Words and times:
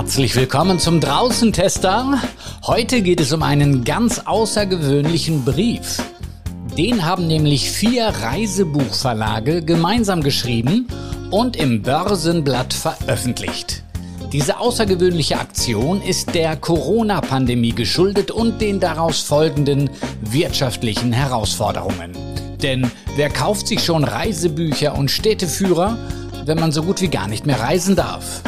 Herzlich 0.00 0.34
willkommen 0.34 0.78
zum 0.78 0.98
Draußentester. 0.98 2.18
Heute 2.66 3.02
geht 3.02 3.20
es 3.20 3.34
um 3.34 3.42
einen 3.42 3.84
ganz 3.84 4.22
außergewöhnlichen 4.24 5.44
Brief. 5.44 6.02
Den 6.78 7.04
haben 7.04 7.26
nämlich 7.26 7.70
vier 7.70 8.06
Reisebuchverlage 8.06 9.62
gemeinsam 9.62 10.22
geschrieben 10.22 10.88
und 11.30 11.54
im 11.54 11.82
Börsenblatt 11.82 12.72
veröffentlicht. 12.72 13.82
Diese 14.32 14.58
außergewöhnliche 14.58 15.38
Aktion 15.38 16.00
ist 16.00 16.34
der 16.34 16.56
Corona-Pandemie 16.56 17.72
geschuldet 17.72 18.30
und 18.30 18.62
den 18.62 18.80
daraus 18.80 19.20
folgenden 19.20 19.90
wirtschaftlichen 20.22 21.12
Herausforderungen. 21.12 22.12
Denn 22.62 22.90
wer 23.16 23.28
kauft 23.28 23.66
sich 23.66 23.84
schon 23.84 24.04
Reisebücher 24.04 24.96
und 24.96 25.10
Städteführer, 25.10 25.98
wenn 26.46 26.58
man 26.58 26.72
so 26.72 26.84
gut 26.84 27.02
wie 27.02 27.08
gar 27.08 27.28
nicht 27.28 27.44
mehr 27.44 27.60
reisen 27.60 27.96
darf? 27.96 28.42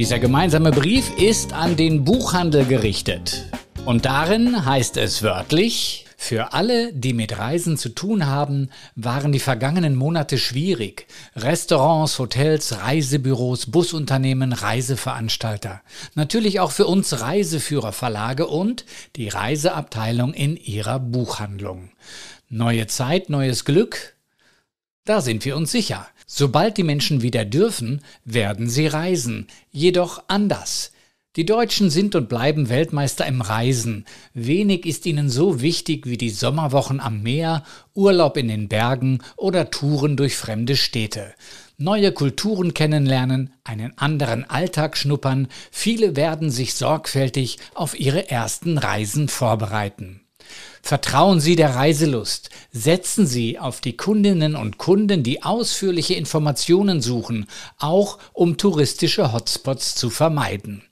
Dieser 0.00 0.18
gemeinsame 0.18 0.70
Brief 0.70 1.14
ist 1.18 1.52
an 1.52 1.76
den 1.76 2.06
Buchhandel 2.06 2.64
gerichtet. 2.64 3.44
Und 3.84 4.06
darin 4.06 4.64
heißt 4.64 4.96
es 4.96 5.22
wörtlich, 5.22 6.06
für 6.16 6.54
alle, 6.54 6.94
die 6.94 7.12
mit 7.12 7.36
Reisen 7.36 7.76
zu 7.76 7.90
tun 7.90 8.24
haben, 8.24 8.70
waren 8.94 9.30
die 9.30 9.40
vergangenen 9.40 9.96
Monate 9.96 10.38
schwierig. 10.38 11.06
Restaurants, 11.36 12.18
Hotels, 12.18 12.78
Reisebüros, 12.80 13.70
Busunternehmen, 13.70 14.54
Reiseveranstalter. 14.54 15.82
Natürlich 16.14 16.60
auch 16.60 16.70
für 16.70 16.86
uns 16.86 17.20
Reiseführerverlage 17.20 18.46
und 18.46 18.86
die 19.16 19.28
Reiseabteilung 19.28 20.32
in 20.32 20.56
ihrer 20.56 20.98
Buchhandlung. 20.98 21.90
Neue 22.48 22.86
Zeit, 22.86 23.28
neues 23.28 23.66
Glück? 23.66 24.14
Da 25.04 25.20
sind 25.20 25.44
wir 25.44 25.58
uns 25.58 25.70
sicher. 25.70 26.06
Sobald 26.32 26.76
die 26.76 26.84
Menschen 26.84 27.22
wieder 27.22 27.44
dürfen, 27.44 28.02
werden 28.24 28.70
sie 28.70 28.86
reisen, 28.86 29.48
jedoch 29.72 30.22
anders. 30.28 30.92
Die 31.34 31.44
Deutschen 31.44 31.90
sind 31.90 32.14
und 32.14 32.28
bleiben 32.28 32.68
Weltmeister 32.68 33.26
im 33.26 33.40
Reisen. 33.40 34.04
Wenig 34.32 34.86
ist 34.86 35.06
ihnen 35.06 35.28
so 35.28 35.60
wichtig 35.60 36.06
wie 36.06 36.16
die 36.16 36.30
Sommerwochen 36.30 37.00
am 37.00 37.24
Meer, 37.24 37.64
Urlaub 37.94 38.36
in 38.36 38.46
den 38.46 38.68
Bergen 38.68 39.18
oder 39.36 39.70
Touren 39.70 40.16
durch 40.16 40.36
fremde 40.36 40.76
Städte. 40.76 41.34
Neue 41.78 42.12
Kulturen 42.12 42.74
kennenlernen, 42.74 43.52
einen 43.64 43.98
anderen 43.98 44.48
Alltag 44.48 44.96
schnuppern, 44.96 45.48
viele 45.72 46.14
werden 46.14 46.52
sich 46.52 46.74
sorgfältig 46.74 47.58
auf 47.74 47.98
ihre 47.98 48.30
ersten 48.30 48.78
Reisen 48.78 49.26
vorbereiten. 49.26 50.20
Vertrauen 50.82 51.40
Sie 51.40 51.56
der 51.56 51.74
Reiselust. 51.74 52.50
Setzen 52.72 53.26
Sie 53.26 53.58
auf 53.58 53.80
die 53.80 53.96
Kundinnen 53.96 54.56
und 54.56 54.78
Kunden, 54.78 55.22
die 55.22 55.42
ausführliche 55.42 56.14
Informationen 56.14 57.00
suchen, 57.00 57.46
auch 57.78 58.18
um 58.32 58.56
touristische 58.56 59.32
Hotspots 59.32 59.94
zu 59.94 60.10
vermeiden. 60.10 60.82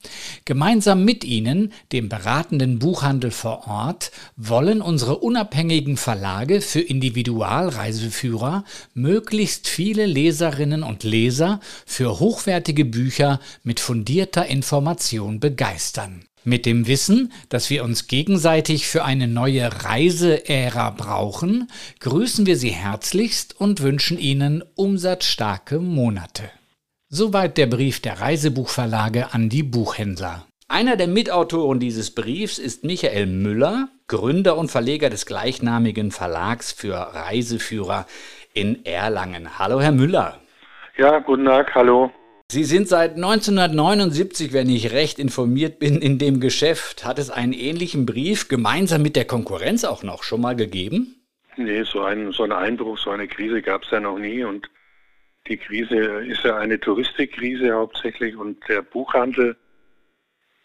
Gemeinsam 0.44 1.04
mit 1.04 1.24
Ihnen, 1.24 1.72
dem 1.92 2.08
beratenden 2.08 2.78
Buchhandel 2.78 3.30
vor 3.30 3.66
Ort, 3.66 4.10
wollen 4.36 4.82
unsere 4.82 5.18
unabhängigen 5.18 5.96
Verlage 5.96 6.60
für 6.60 6.80
Individualreiseführer 6.80 8.64
möglichst 8.94 9.68
viele 9.68 10.06
Leserinnen 10.06 10.82
und 10.82 11.02
Leser 11.02 11.60
für 11.86 12.20
hochwertige 12.20 12.84
Bücher 12.84 13.40
mit 13.62 13.80
fundierter 13.80 14.46
Information 14.46 15.40
begeistern. 15.40 16.24
Mit 16.48 16.64
dem 16.64 16.86
Wissen, 16.86 17.30
dass 17.50 17.68
wir 17.68 17.84
uns 17.84 18.06
gegenseitig 18.06 18.86
für 18.86 19.04
eine 19.04 19.28
neue 19.28 19.68
Reiseära 19.84 20.88
brauchen, 20.88 21.68
grüßen 22.00 22.46
wir 22.46 22.56
Sie 22.56 22.70
herzlichst 22.70 23.60
und 23.60 23.82
wünschen 23.82 24.18
Ihnen 24.18 24.64
umsatzstarke 24.74 25.78
Monate. 25.78 26.44
Soweit 27.10 27.58
der 27.58 27.66
Brief 27.66 28.00
der 28.00 28.22
Reisebuchverlage 28.22 29.34
an 29.34 29.50
die 29.50 29.62
Buchhändler. 29.62 30.46
Einer 30.69 30.96
der 30.96 31.08
Mitautoren 31.08 31.80
dieses 31.80 32.14
Briefs 32.14 32.58
ist 32.58 32.82
Michael 32.82 33.26
Müller, 33.26 33.91
Gründer 34.06 34.56
und 34.56 34.70
Verleger 34.70 35.10
des 35.10 35.26
gleichnamigen 35.26 36.12
Verlags 36.12 36.72
für 36.72 36.94
Reiseführer 36.94 38.06
in 38.54 38.86
Erlangen. 38.86 39.59
Hallo, 39.59 39.82
Herr 39.82 39.92
Müller. 39.92 40.41
Ja, 40.97 41.19
guten 41.19 41.44
Tag, 41.44 41.75
hallo. 41.75 42.10
Sie 42.50 42.64
sind 42.64 42.88
seit 42.88 43.16
1979, 43.16 44.54
wenn 44.54 44.70
ich 44.70 44.94
recht 44.94 45.19
informiert 45.19 45.78
bin, 45.78 46.00
in 46.00 46.19
dem 46.19 46.41
Geschäft. 46.41 47.04
Hat 47.04 47.19
es 47.19 47.28
einen 47.28 47.53
ähnlichen 47.53 48.06
Brief 48.06 48.48
gemeinsam 48.48 49.03
mit 49.03 49.16
der 49.16 49.26
Konkurrenz 49.26 49.84
auch 49.84 50.03
noch 50.03 50.22
schon 50.22 50.41
mal 50.41 50.56
gegeben? 50.56 51.14
Nee, 51.59 51.82
so 51.82 52.00
einen, 52.00 52.32
so 52.32 52.44
einen 52.44 52.53
Einbruch, 52.53 52.97
so 52.97 53.10
eine 53.10 53.28
Krise 53.28 53.60
gab 53.60 53.82
es 53.82 53.91
ja 53.91 54.00
noch 54.00 54.19
nie. 54.19 54.44
Und 54.44 54.70
die 55.47 55.59
Krise 55.59 55.97
ist 55.97 56.42
ja 56.42 56.56
eine 56.56 56.81
Touristikkrise 56.81 57.70
hauptsächlich. 57.75 58.34
Und 58.34 58.66
der 58.66 58.80
Buchhandel, 58.80 59.54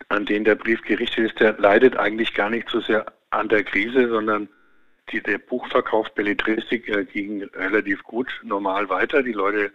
an 0.08 0.26
den 0.26 0.46
der 0.46 0.56
Brief 0.56 0.82
gerichtet 0.84 1.32
ist, 1.32 1.40
der 1.42 1.58
leidet 1.58 1.98
eigentlich 1.98 2.34
gar 2.34 2.50
nicht 2.50 2.70
so 2.70 2.80
sehr 2.80 3.12
an 3.32 3.50
der 3.50 3.66
Krise, 3.66 4.08
sondern 4.08 4.48
die, 5.12 5.22
der 5.22 5.38
Buchverkauf 5.38 6.14
Belletristik 6.16 6.88
äh, 6.88 7.04
ging 7.04 7.44
relativ 7.56 8.04
gut 8.04 8.30
normal 8.42 8.88
weiter. 8.88 9.22
Die 9.22 9.34
Leute 9.34 9.74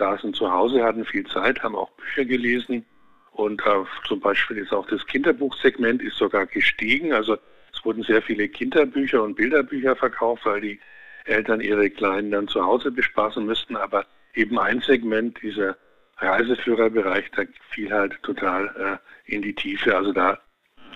saßen 0.00 0.34
zu 0.34 0.50
Hause, 0.50 0.82
hatten 0.82 1.04
viel 1.04 1.26
Zeit, 1.26 1.62
haben 1.62 1.76
auch 1.76 1.90
Bücher 1.90 2.24
gelesen 2.24 2.84
und 3.32 3.60
äh, 3.64 3.84
zum 4.08 4.20
Beispiel 4.20 4.58
ist 4.58 4.72
auch 4.72 4.86
das 4.86 5.06
Kinderbuchsegment 5.06 6.02
ist 6.02 6.16
sogar 6.16 6.46
gestiegen. 6.46 7.12
Also 7.12 7.36
es 7.72 7.84
wurden 7.84 8.02
sehr 8.02 8.22
viele 8.22 8.48
Kinderbücher 8.48 9.22
und 9.22 9.36
Bilderbücher 9.36 9.94
verkauft, 9.94 10.44
weil 10.46 10.60
die 10.60 10.80
Eltern 11.26 11.60
ihre 11.60 11.88
Kleinen 11.90 12.30
dann 12.30 12.48
zu 12.48 12.64
Hause 12.64 12.90
bespaßen 12.90 13.44
müssten. 13.44 13.76
Aber 13.76 14.04
eben 14.34 14.58
ein 14.58 14.80
Segment, 14.80 15.40
dieser 15.42 15.76
Reiseführerbereich, 16.18 17.30
da 17.36 17.42
fiel 17.70 17.92
halt 17.92 18.20
total 18.22 19.00
äh, 19.26 19.32
in 19.32 19.42
die 19.42 19.54
Tiefe. 19.54 19.96
Also 19.96 20.12
da, 20.12 20.38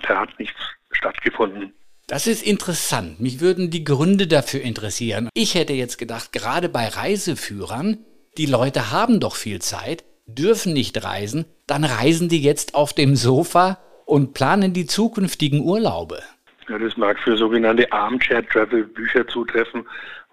da 0.07 0.21
hat 0.21 0.39
nichts 0.39 0.61
stattgefunden. 0.91 1.73
Das 2.07 2.27
ist 2.27 2.43
interessant. 2.43 3.21
Mich 3.21 3.41
würden 3.41 3.71
die 3.71 3.85
Gründe 3.85 4.27
dafür 4.27 4.61
interessieren. 4.61 5.31
Ich 5.33 5.55
hätte 5.55 5.73
jetzt 5.73 5.97
gedacht, 5.97 6.33
gerade 6.33 6.69
bei 6.69 6.87
Reiseführern, 6.89 8.05
die 8.37 8.47
Leute 8.47 8.91
haben 8.91 9.21
doch 9.21 9.37
viel 9.37 9.61
Zeit, 9.61 10.05
dürfen 10.27 10.73
nicht 10.73 11.05
reisen, 11.05 11.45
dann 11.67 11.85
reisen 11.85 12.29
die 12.29 12.43
jetzt 12.43 12.75
auf 12.75 12.93
dem 12.93 13.17
Sofa 13.17 13.79
und 14.07 14.35
planen 14.35 14.73
die 14.73 14.87
zukünftigen 14.87 15.61
Urlaube. 15.61 16.23
Ja, 16.69 16.79
das 16.79 16.97
mag 16.97 17.19
für 17.19 17.37
sogenannte 17.37 17.91
Armchair-Travel-Bücher 17.93 19.27
zutreffen, 19.29 19.87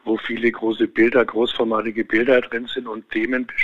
wo 0.04 0.18
viele 0.18 0.52
große 0.52 0.88
Bilder, 0.88 1.26
großformatige 1.26 2.06
Bilder 2.06 2.42
drin 2.42 2.68
sind 2.74 2.88
und 2.88 3.10
Themen 3.12 3.46
bes 3.46 3.56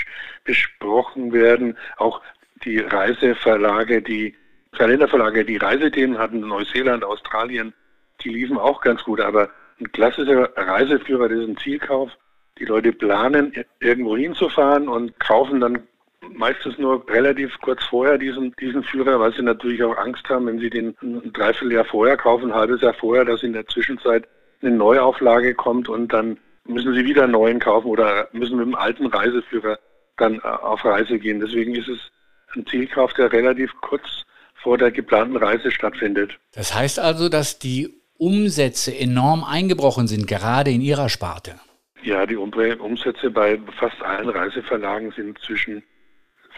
besprochen 0.44 1.34
werden. 1.34 1.78
Auch 1.98 2.22
die 2.64 2.80
Reiseverlage, 2.80 4.02
die 4.02 4.36
Kalenderverlage, 4.74 5.46
die 5.46 5.58
Reisethemen 5.58 6.18
hatten, 6.18 6.42
Neuseeland, 6.42 7.04
Australien, 7.04 7.74
die 8.22 8.30
liefen 8.30 8.58
auch 8.58 8.82
ganz 8.82 9.04
gut. 9.04 9.20
Aber 9.22 9.50
ein 9.80 9.92
klassischer 9.92 10.50
Reiseführer, 10.56 11.30
das 11.30 11.40
ist 11.40 11.50
ein 11.50 11.58
Zielkauf, 11.58 12.12
die 12.60 12.66
Leute 12.66 12.92
planen, 12.92 13.54
irgendwo 13.80 14.18
hinzufahren 14.18 14.88
und 14.88 15.20
kaufen 15.20 15.60
dann 15.60 15.80
meistens 16.34 16.78
nur 16.78 17.08
relativ 17.10 17.60
kurz 17.62 17.84
vorher 17.86 18.18
diesen, 18.18 18.54
diesen 18.60 18.84
Führer, 18.84 19.20
weil 19.20 19.34
sie 19.34 19.42
natürlich 19.42 19.84
auch 19.84 19.98
Angst 19.98 20.28
haben, 20.30 20.48
wenn 20.48 20.60
sie 20.60 20.70
den 20.70 20.96
ein 21.02 21.32
Dreivierteljahr 21.34 21.86
vorher 21.86 22.18
kaufen, 22.18 22.52
ein 22.52 22.58
halbes 22.58 22.82
Jahr 22.82 22.94
vorher, 22.94 23.26
dass 23.26 23.44
in 23.44 23.54
der 23.54 23.68
Zwischenzeit 23.68 24.28
eine 24.62 24.72
Neuauflage 24.72 25.54
kommt 25.54 25.90
und 25.90 26.12
dann 26.12 26.38
müssen 26.66 26.94
sie 26.94 27.06
wieder 27.06 27.24
einen 27.24 27.34
neuen 27.34 27.60
kaufen 27.60 27.88
oder 27.88 28.28
müssen 28.32 28.58
mit 28.58 28.66
dem 28.66 28.76
alten 28.76 29.08
Reiseführer 29.08 29.80
dann 30.18 30.36
äh, 30.36 30.48
auf 30.48 30.84
Reise 30.84 31.20
gehen. 31.20 31.40
Deswegen 31.40 31.76
ist 31.76 31.88
es 31.88 32.00
ein 32.56 32.66
Zielkauf, 32.66 33.14
der 33.14 33.32
relativ 33.32 33.72
kurz 33.82 34.26
vor 34.56 34.78
der 34.78 34.92
geplanten 34.92 35.38
Reise 35.38 35.72
stattfindet. 35.72 36.38
Das 36.54 36.74
heißt 36.76 37.00
also, 37.00 37.30
dass 37.30 37.60
die 37.60 37.94
Umsätze 38.18 38.98
enorm 38.98 39.44
eingebrochen 39.44 40.08
sind, 40.08 40.28
gerade 40.28 40.72
in 40.72 40.82
Ihrer 40.82 41.10
Sparte. 41.10 41.56
Ja, 42.04 42.26
die 42.26 42.36
Umsätze 42.36 43.30
bei 43.30 43.60
fast 43.78 44.02
allen 44.04 44.30
Reiseverlagen 44.30 45.12
sind 45.12 45.40
zwischen 45.40 45.84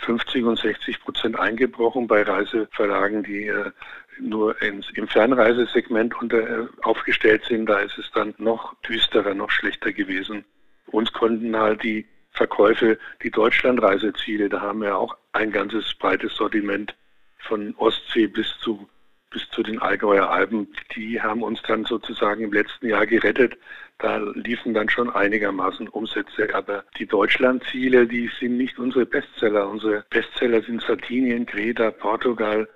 50 0.02 0.44
und 0.44 0.60
60 0.60 1.02
Prozent 1.02 1.40
eingebrochen. 1.40 2.08
Bei 2.08 2.24
Reiseverlagen, 2.24 3.24
die 3.24 3.48
äh, 3.48 3.72
nur 4.20 4.62
ins, 4.62 4.90
im 4.92 5.08
Fernreisesegment 5.08 6.20
unter, 6.22 6.38
äh, 6.38 6.68
aufgestellt 6.82 7.44
sind, 7.46 7.68
da 7.68 7.80
ist 7.80 7.98
es 7.98 8.10
dann 8.12 8.34
noch 8.38 8.76
düsterer, 8.82 9.34
noch 9.34 9.52
schlechter 9.52 9.92
gewesen. 9.92 10.46
Uns 10.88 11.12
konnten 11.14 11.56
halt 11.56 11.84
die 11.84 12.06
Verkäufe, 12.32 12.98
die 13.24 13.32
Deutschlandreiseziele, 13.32 14.50
da 14.50 14.62
haben 14.62 14.82
wir 14.82 14.98
auch 14.98 15.18
ein 15.34 15.52
ganzes 15.52 15.94
breites 15.96 16.36
Sortiment 16.36 16.96
von 17.40 17.74
Ostsee 17.78 18.28
bis 18.28 18.48
zu 18.60 18.88
bis 19.30 19.48
zu 19.50 19.64
den 19.64 19.80
Allgäuer 19.80 20.30
Alpen, 20.30 20.68
die 20.96 21.22
haben 21.22 21.44
uns 21.44 21.62
dann 21.64 21.86
sozusagen 21.86 22.44
im 22.44 22.54
letzten 22.54 22.88
Jahr 22.88 23.06
gerettet. 23.06 23.58
Da 24.00 24.18
liefen 24.18 24.74
dann 24.74 24.90
schon 24.90 25.10
einigermaßen 25.10 25.88
Umsätze. 25.90 26.54
Aber 26.54 26.84
die 26.98 27.06
Deutschlandziele, 27.06 28.08
die 28.08 28.30
sind 28.40 28.58
nicht 28.58 28.80
unsere 28.80 29.06
Bestseller. 29.06 29.68
Unsere 29.70 30.06
Bestseller 30.10 30.62
sind 30.62 30.82
Sardinien, 30.82 31.46
Kreta, 31.46 31.92
Portugal, 31.92 32.68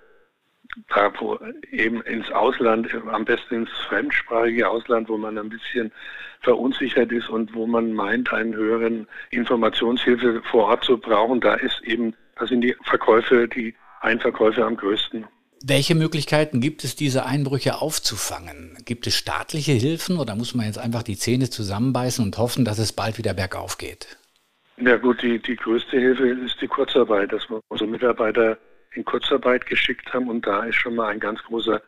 da 0.89 1.11
wo 1.19 1.39
eben 1.71 2.01
ins 2.01 2.31
Ausland, 2.31 2.89
am 2.93 3.25
besten 3.25 3.55
ins 3.55 3.69
fremdsprachige 3.87 4.69
Ausland, 4.69 5.09
wo 5.09 5.17
man 5.17 5.37
ein 5.37 5.49
bisschen 5.49 5.91
verunsichert 6.41 7.11
ist 7.11 7.29
und 7.29 7.53
wo 7.53 7.67
man 7.67 7.93
meint, 7.93 8.33
einen 8.33 8.55
höheren 8.55 9.07
Informationshilfe 9.29 10.41
vor 10.49 10.65
Ort 10.65 10.83
zu 10.83 10.97
brauchen, 10.97 11.39
da 11.39 11.53
ist 11.55 11.81
eben, 11.83 12.15
da 12.37 12.47
sind 12.47 12.61
die 12.61 12.75
Verkäufe, 12.83 13.47
die 13.47 13.75
Einverkäufe 14.01 14.65
am 14.65 14.75
größten. 14.75 15.25
Welche 15.65 15.95
Möglichkeiten 15.95 16.59
gibt 16.59 16.83
es, 16.83 16.97
diese 16.97 17.25
Einbrüche 17.25 17.81
aufzufangen? 17.81 18.77
Gibt 18.83 19.07
es 19.07 19.15
staatliche 19.15 19.71
Hilfen 19.71 20.17
oder 20.17 20.35
muss 20.35 20.55
man 20.55 20.65
jetzt 20.65 20.77
einfach 20.77 21.03
die 21.03 21.17
Zähne 21.17 21.49
zusammenbeißen 21.49 22.21
und 22.21 22.37
hoffen, 22.37 22.65
dass 22.65 22.79
es 22.79 22.91
bald 22.91 23.17
wieder 23.17 23.33
bergauf 23.33 23.77
geht? 23.77 24.17
Ja 24.75 24.97
gut, 24.97 25.21
die, 25.21 25.39
die 25.39 25.55
größte 25.55 25.97
Hilfe 25.97 26.27
ist 26.27 26.59
die 26.59 26.67
Kurzarbeit, 26.67 27.31
dass 27.31 27.49
wir 27.49 27.61
unsere 27.69 27.89
Mitarbeiter 27.89 28.57
in 28.91 29.05
Kurzarbeit 29.05 29.65
geschickt 29.65 30.13
haben 30.13 30.27
und 30.27 30.45
da 30.45 30.63
ist 30.65 30.75
schon 30.75 30.95
mal 30.95 31.07
ein 31.07 31.21
ganz 31.21 31.41
großer 31.43 31.81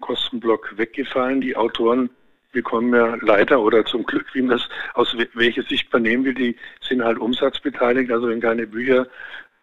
Kostenblock 0.00 0.76
weggefallen. 0.76 1.40
Die 1.40 1.56
Autoren 1.56 2.10
bekommen 2.52 2.94
ja 2.94 3.16
leider 3.22 3.62
oder 3.62 3.82
zum 3.86 4.04
Glück, 4.04 4.26
wie 4.34 4.42
man 4.42 4.58
es 4.58 4.68
aus 4.92 5.16
welcher 5.32 5.62
Sicht 5.62 5.90
man 5.90 6.02
nehmen 6.02 6.26
will, 6.26 6.34
die 6.34 6.56
sind 6.86 7.02
halt 7.02 7.16
umsatzbeteiligt. 7.18 8.12
Also 8.12 8.28
wenn 8.28 8.42
keine 8.42 8.66
Bücher 8.66 9.06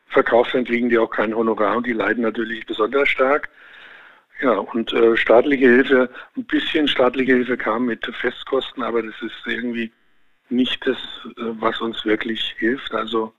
verkauft 0.10 0.54
werden, 0.54 0.66
kriegen 0.66 0.90
die 0.90 0.98
auch 0.98 1.10
kein 1.10 1.36
Honorar 1.36 1.78
und 1.78 1.88
die 1.88 1.94
leiden 1.94 2.24
natürlich 2.24 2.66
besonders 2.66 3.10
stark. 3.10 3.50
Ja, 4.42 4.52
und 4.52 4.94
äh, 4.94 5.18
staatliche 5.18 5.66
Hilfe, 5.66 6.10
ein 6.38 6.46
bisschen 6.46 6.88
staatliche 6.88 7.34
Hilfe 7.34 7.58
kam 7.58 7.86
mit 7.86 8.06
Festkosten, 8.06 8.84
aber 8.84 9.04
das 9.04 9.16
ist 9.22 9.36
irgendwie 9.46 9.92
nicht 10.50 10.86
das, 10.88 10.98
äh, 11.38 11.52
was 11.60 11.82
uns 11.82 12.06
wirklich 12.06 12.56
hilft. 12.58 12.94
Also 12.94 13.34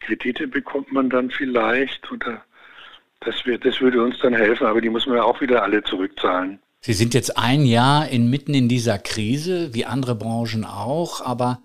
Kredite 0.00 0.46
bekommt 0.46 0.92
man 0.92 1.08
dann 1.08 1.30
vielleicht 1.30 2.10
oder 2.12 2.44
das, 3.20 3.46
wird, 3.46 3.64
das 3.64 3.80
würde 3.80 4.02
uns 4.02 4.18
dann 4.20 4.34
helfen, 4.34 4.66
aber 4.66 4.82
die 4.82 4.90
man 4.90 5.02
ja 5.06 5.22
auch 5.22 5.40
wieder 5.40 5.62
alle 5.62 5.82
zurückzahlen. 5.82 6.58
Sie 6.80 6.92
sind 6.92 7.14
jetzt 7.14 7.38
ein 7.38 7.64
Jahr 7.64 8.08
inmitten 8.08 8.52
in 8.52 8.68
dieser 8.68 8.98
Krise, 8.98 9.72
wie 9.72 9.86
andere 9.86 10.14
Branchen 10.14 10.66
auch, 10.66 11.24
aber 11.24 11.60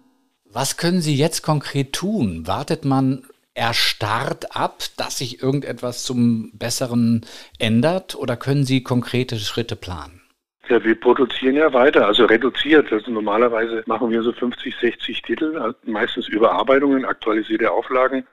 was 0.45 0.77
können 0.77 1.01
Sie 1.01 1.15
jetzt 1.15 1.41
konkret 1.41 1.91
tun? 1.91 2.47
Wartet 2.47 2.85
man 2.85 3.23
erstarrt 3.59 4.55
ab, 4.55 4.83
dass 4.97 5.17
sich 5.17 5.43
irgendetwas 5.43 6.05
zum 6.05 6.51
Besseren 6.53 7.25
ändert 7.59 8.15
oder 8.15 8.37
können 8.37 8.63
Sie 8.63 8.81
konkrete 8.83 9.37
Schritte 9.37 9.75
planen? 9.75 10.21
Ja, 10.69 10.83
wir 10.83 10.97
produzieren 10.99 11.55
ja 11.55 11.73
weiter, 11.73 12.07
also 12.07 12.25
reduziert. 12.25 12.91
Also 12.93 13.11
normalerweise 13.11 13.83
machen 13.85 14.11
wir 14.11 14.21
so 14.21 14.31
50, 14.31 14.75
60 14.75 15.21
Titel, 15.23 15.73
meistens 15.83 16.27
Überarbeitungen, 16.27 17.05
aktualisierte 17.05 17.69
Auflagen 17.71 18.25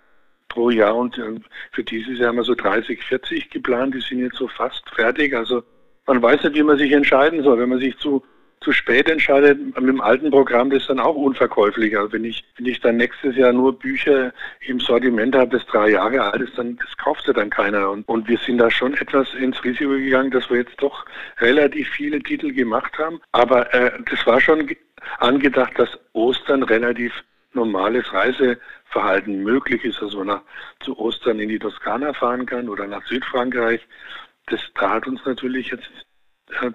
pro 0.49 0.71
Jahr 0.71 0.95
und 0.95 1.19
äh, 1.19 1.41
für 1.73 1.83
dieses 1.83 2.19
Jahr 2.19 2.29
haben 2.29 2.37
wir 2.37 2.45
so 2.45 2.55
30, 2.55 3.03
40 3.03 3.51
geplant, 3.51 3.95
die 3.95 4.01
sind 4.01 4.21
jetzt 4.21 4.37
so 4.37 4.47
fast 4.47 4.89
fertig. 4.91 5.35
Also 5.35 5.65
man 6.07 6.23
weiß 6.23 6.45
nicht, 6.45 6.55
wie 6.55 6.63
man 6.63 6.79
sich 6.79 6.93
entscheiden 6.93 7.43
soll. 7.43 7.59
Wenn 7.59 7.71
man 7.71 7.81
sich 7.81 7.99
zu, 7.99 8.23
zu 8.61 8.73
spät 8.73 9.09
entscheidet, 9.09 9.59
mit 9.59 9.89
dem 9.89 10.01
alten 10.01 10.31
Programm, 10.31 10.71
das 10.71 10.83
ist 10.83 10.91
dann 10.91 10.99
auch 10.99 11.15
unverkäuflich. 11.15 11.97
Also 11.97 12.13
wenn 12.13 12.25
ich, 12.25 12.45
wenn 12.57 12.67
ich 12.67 12.81
dann 12.81 12.97
nächstes 12.97 13.37
Jahr 13.37 13.53
nur 13.53 13.79
Bücher 13.79 14.33
im 14.61 14.81
Sortiment 14.81 15.37
habe, 15.37 15.57
das 15.57 15.67
drei 15.67 15.91
Jahre 15.91 16.23
alt 16.23 16.43
ist, 16.43 16.57
dann 16.59 16.77
das 16.77 16.97
kauft 16.97 17.27
ja 17.27 17.33
dann 17.33 17.51
keiner. 17.51 17.91
Und, 17.91 18.09
und 18.09 18.29
wir 18.29 18.39
sind 18.39 18.59
da 18.59 18.71
schon 18.71 18.95
etwas 18.95 19.33
ins 19.35 19.63
Risiko 19.63 19.91
gegangen, 19.91 20.31
dass 20.31 20.49
wir 20.51 20.59
jetzt 20.59 20.77
doch 20.79 21.05
relativ 21.39 21.89
viele 21.91 22.21
Titel 22.21 22.53
gemacht 22.53 22.99
haben. 22.99 23.21
Aber 23.33 23.73
äh, 23.75 23.93
das 24.11 24.27
war 24.27 24.41
schon 24.41 24.69
angedacht, 25.19 25.79
dass 25.79 25.99
Ostern 26.13 26.63
relativ 26.63 27.13
normales 27.53 28.13
Reiseverhalten 28.13 29.43
möglich 29.43 29.85
ist, 29.85 30.03
dass 30.03 30.15
man 30.15 30.27
nach, 30.27 30.43
zu 30.81 30.99
Ostern 30.99 31.41
in 31.41 31.49
die 31.49 31.59
Toskana 31.59 32.13
fahren 32.13 32.47
kann 32.47 32.69
oder 32.69 32.87
nach 32.87 33.05
Südfrankreich 33.07 33.81
das, 34.47 34.61
da 34.75 34.91
hat 34.91 35.07
uns 35.07 35.25
natürlich 35.25 35.69
jetzt 35.71 35.91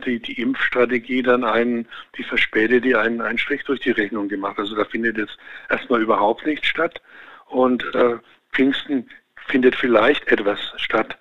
die, 0.06 0.20
die 0.20 0.42
Impfstrategie 0.42 1.22
dann 1.22 1.44
einen, 1.44 1.88
die 2.18 2.24
verspätete 2.24 3.00
einen, 3.00 3.22
einen 3.22 3.38
Strich 3.38 3.64
durch 3.64 3.80
die 3.80 3.92
Rechnung 3.92 4.28
gemacht. 4.28 4.60
Also 4.60 4.76
da 4.76 4.86
findet 4.86 5.18
jetzt 5.18 5.38
erstmal 5.70 6.02
überhaupt 6.02 6.46
nichts 6.46 6.68
statt. 6.68 7.02
Und 7.48 7.84
äh, 7.96 8.18
Pfingsten 8.54 9.10
findet 9.48 9.76
vielleicht 9.76 10.28
etwas 10.28 10.60
statt. 10.78 11.18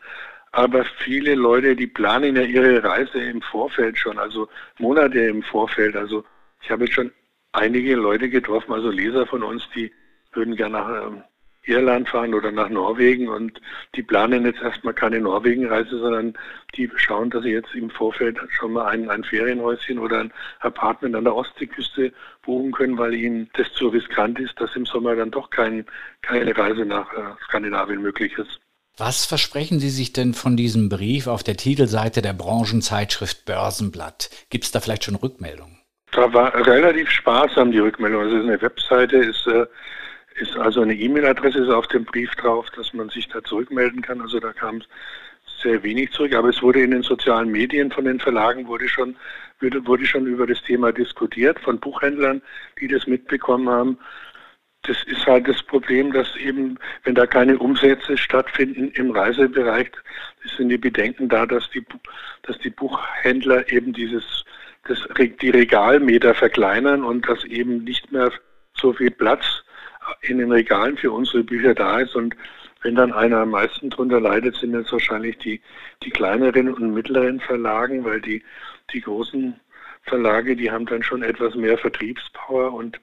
Aber 0.53 0.85
viele 0.85 1.35
Leute, 1.35 1.77
die 1.77 1.87
planen 1.87 2.35
ja 2.37 2.43
ihre 2.43 2.83
Reise 2.83 3.23
im 3.23 3.41
Vorfeld 3.41 3.99
schon, 3.99 4.19
also 4.19 4.49
Monate 4.79 5.21
im 5.21 5.43
Vorfeld. 5.43 5.97
Also 5.97 6.25
ich 6.61 6.71
habe 6.71 6.85
jetzt 6.85 6.95
schon 6.95 7.13
einige 7.53 7.95
Leute 7.95 8.29
getroffen, 8.29 8.73
also 8.73 8.91
Leser 8.91 9.27
von 9.27 9.43
uns, 9.45 9.69
die 9.75 9.93
würden 10.33 10.57
gerne 10.57 10.79
nach 10.79 11.07
ähm, 11.07 11.23
Irland 11.65 12.09
fahren 12.09 12.35
oder 12.35 12.51
nach 12.51 12.69
Norwegen 12.69 13.29
und 13.29 13.61
die 13.95 14.03
planen 14.03 14.47
jetzt 14.47 14.63
erstmal 14.63 14.95
keine 14.95 15.21
Norwegenreise, 15.21 15.99
sondern 15.99 16.35
die 16.75 16.91
schauen, 16.97 17.31
dass 17.31 17.43
sie 17.43 17.51
jetzt 17.51 17.75
im 17.75 17.91
Vorfeld 17.91 18.39
schon 18.51 18.73
mal 18.73 18.87
ein, 18.87 19.11
ein 19.11 19.25
Ferienhäuschen 19.25 19.99
oder 19.99 20.21
ein 20.21 20.33
Apartment 20.61 21.15
an 21.15 21.25
der 21.25 21.35
Ostseeküste 21.35 22.13
buchen 22.43 22.73
können, 22.73 22.97
weil 22.97 23.15
ihnen 23.15 23.51
das 23.55 23.71
zu 23.75 23.89
riskant 23.89 24.39
ist, 24.39 24.59
dass 24.61 24.75
im 24.75 24.87
Sommer 24.87 25.15
dann 25.17 25.31
doch 25.31 25.51
kein, 25.51 25.85
keine 26.23 26.57
Reise 26.57 26.85
nach 26.85 27.13
äh, 27.13 27.35
Skandinavien 27.45 28.01
möglich 28.01 28.37
ist. 28.39 28.61
Was 28.97 29.25
versprechen 29.25 29.81
Sie 29.81 29.89
sich 29.89 30.13
denn 30.13 30.35
von 30.35 30.57
diesem 30.57 30.89
Brief 30.89 31.27
auf 31.27 31.43
der 31.43 31.57
Titelseite 31.57 32.21
der 32.21 32.33
Branchenzeitschrift 32.33 33.47
Börsenblatt? 33.47 34.31
Gibt 34.51 34.65
es 34.65 34.73
da 34.73 34.81
vielleicht 34.81 35.05
schon 35.05 35.15
Rückmeldungen? 35.15 35.79
Da 36.13 36.33
war 36.35 36.55
relativ 36.67 37.09
sparsam 37.09 37.71
die 37.73 37.79
Rückmeldung. 37.79 38.23
Also 38.23 38.37
es 38.37 38.43
ist 38.43 38.49
eine 38.49 38.63
Webseite, 38.63 39.17
ist 39.17 39.47
äh, 39.47 39.67
ist 40.41 40.57
also 40.57 40.81
eine 40.81 40.95
E-Mail-Adresse 40.95 41.77
auf 41.77 41.87
dem 41.89 42.05
Brief 42.05 42.35
drauf, 42.37 42.67
dass 42.77 42.93
man 42.95 43.09
sich 43.11 43.29
da 43.29 43.43
zurückmelden 43.43 44.03
kann. 44.03 44.21
Also 44.21 44.41
da 44.41 44.53
kam 44.53 44.83
sehr 45.63 45.83
wenig 45.83 46.13
zurück, 46.13 46.35
aber 46.35 46.49
es 46.49 46.63
wurde 46.63 46.83
in 46.83 46.91
den 46.91 47.03
sozialen 47.03 47.51
Medien 47.51 47.91
von 47.91 48.05
den 48.05 48.19
Verlagen 48.19 48.67
wurde 48.67 48.89
schon, 48.89 49.17
wurde 49.61 50.07
schon 50.07 50.27
über 50.27 50.47
das 50.47 50.63
Thema 50.63 50.93
diskutiert 50.93 51.61
von 51.61 51.79
Buchhändlern, 51.79 52.43
die 52.81 52.89
das 52.89 53.07
mitbekommen 53.07 53.69
haben. 53.69 53.99
Das 54.83 54.97
ist 55.05 55.27
halt 55.27 55.47
das 55.47 55.63
Problem, 55.63 56.13
dass 56.13 56.35
eben, 56.37 56.79
wenn 57.05 57.15
da 57.15 57.27
keine 57.27 57.59
Umsätze 57.59 58.17
stattfinden 58.17 58.91
im 58.93 59.11
Reisebereich, 59.11 59.91
sind 60.57 60.71
die 60.71 60.79
Bedenken 60.79 61.29
da, 61.29 61.45
dass 61.45 61.69
die, 61.71 61.85
dass 62.43 62.59
die 62.61 62.71
Buchhändler 62.71 63.71
eben 63.71 63.93
dieses, 63.93 64.45
das, 64.89 65.07
die 65.19 65.51
Regalmeter 65.51 66.35
verkleinern 66.35 67.05
und 67.05 67.29
dass 67.29 67.45
eben 67.45 67.85
nicht 67.85 68.11
mehr 68.11 68.33
so 68.73 68.95
viel 68.95 69.11
Platz 69.11 69.45
in 70.23 70.39
den 70.39 70.53
Regalen 70.53 70.97
für 70.97 71.13
unsere 71.13 71.45
Bücher 71.45 71.75
da 71.75 72.01
ist. 72.01 72.15
Und 72.15 72.37
wenn 72.83 72.95
dann 72.95 73.13
einer 73.13 73.39
am 73.39 73.51
meisten 73.51 73.91
darunter 73.91 74.21
leidet, 74.21 74.57
sind 74.57 74.75
es 74.75 74.91
wahrscheinlich 74.93 75.39
die, 75.39 75.61
die 76.03 76.11
kleineren 76.11 76.73
und 76.73 76.95
mittleren 76.95 77.41
Verlagen, 77.41 78.05
weil 78.05 78.21
die, 78.21 78.43
die 78.93 79.01
großen 79.01 79.59
Verlage, 80.03 80.57
die 80.57 80.71
haben 80.71 80.87
dann 80.87 81.03
schon 81.03 81.23
etwas 81.23 81.55
mehr 81.55 81.77
Vertriebspower 81.77 82.73
und, 82.73 83.01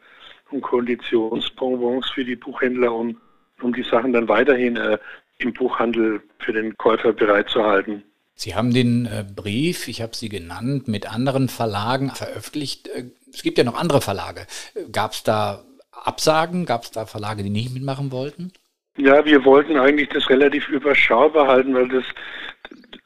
und 0.49 0.61
Konditionsbonbons 0.61 2.09
für 2.09 2.25
die 2.25 2.35
Buchhändler, 2.35 2.93
um, 2.93 3.17
um 3.61 3.73
die 3.73 3.83
Sachen 3.83 4.13
dann 4.13 4.27
weiterhin 4.27 4.77
äh, 4.77 4.97
im 5.37 5.53
Buchhandel 5.53 6.21
für 6.39 6.53
den 6.53 6.75
Käufer 6.77 7.13
bereitzuhalten. 7.13 8.03
Sie 8.33 8.55
haben 8.55 8.73
den 8.73 9.05
äh, 9.05 9.25
Brief, 9.35 9.87
ich 9.87 10.01
habe 10.01 10.15
Sie 10.15 10.29
genannt, 10.29 10.87
mit 10.87 11.11
anderen 11.11 11.49
Verlagen 11.49 12.11
veröffentlicht. 12.11 12.87
Äh, 12.87 13.05
es 13.33 13.41
gibt 13.41 13.57
ja 13.57 13.63
noch 13.63 13.79
andere 13.79 14.01
Verlage. 14.01 14.45
Gab 14.91 15.13
es 15.13 15.23
da 15.23 15.63
Absagen? 16.03 16.65
Gab 16.65 16.83
es 16.83 16.91
da 16.91 17.05
Verlage, 17.05 17.43
die 17.43 17.49
nicht 17.49 17.73
mitmachen 17.73 18.11
wollten? 18.11 18.51
Ja, 18.97 19.23
wir 19.25 19.45
wollten 19.45 19.77
eigentlich 19.77 20.09
das 20.09 20.29
relativ 20.29 20.67
überschaubar 20.69 21.47
halten, 21.47 21.75
weil 21.75 21.87
das, 21.87 22.03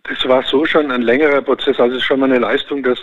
das 0.03 0.25
war 0.27 0.43
so 0.43 0.65
schon 0.65 0.89
ein 0.91 1.01
längerer 1.01 1.41
Prozess. 1.41 1.79
Also 1.79 1.95
es 1.95 2.01
ist 2.01 2.05
schon 2.05 2.21
mal 2.21 2.29
eine 2.29 2.39
Leistung, 2.39 2.81
dass 2.81 2.99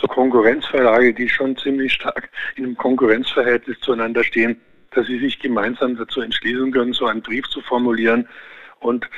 so 0.00 0.06
Konkurrenzverlage, 0.06 1.12
die 1.12 1.28
schon 1.28 1.56
ziemlich 1.56 1.92
stark 1.92 2.30
in 2.56 2.64
einem 2.64 2.76
Konkurrenzverhältnis 2.76 3.78
zueinander 3.80 4.24
stehen, 4.24 4.60
dass 4.92 5.06
sie 5.06 5.18
sich 5.18 5.38
gemeinsam 5.38 5.96
dazu 5.96 6.20
entschließen 6.20 6.72
können, 6.72 6.92
so 6.92 7.06
einen 7.06 7.22
Brief 7.22 7.46
zu 7.48 7.60
formulieren. 7.60 8.26
Und 8.80 9.08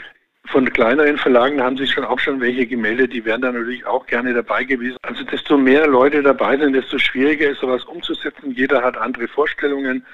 von 0.49 0.71
kleineren 0.71 1.19
Verlagen 1.19 1.63
haben 1.63 1.77
sich 1.77 1.91
schon 1.93 2.05
auch 2.05 2.19
schon 2.19 2.41
welche 2.41 2.67
gemeldet, 2.67 3.13
die 3.13 3.25
wären 3.25 3.43
da 3.43 3.53
natürlich 3.53 3.85
auch 3.87 4.07
gerne 4.07 4.35
dabei 4.35 4.65
gewesen. 4.65 4.97
Also 5.03 5.25
desto 5.25 5.57
mehr 5.57 5.87
Leute 5.87 6.23
dabei 6.23 6.57
sind, 6.57 6.73
desto 6.75 6.99
schwieriger 6.99 7.51
ist 7.51 7.61
sowas 7.61 7.85
umzusetzen. 7.85 8.53
Jeder 8.53 8.83
hat 8.83 8.97
andere 8.97 9.29
Vorstellungen. 9.29 10.05